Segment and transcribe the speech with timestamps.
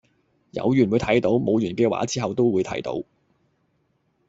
[0.49, 3.03] 有緣會睇到，冇緣既話之後都會睇到